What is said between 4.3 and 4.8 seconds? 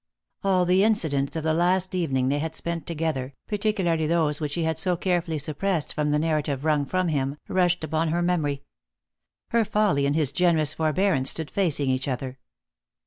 which he had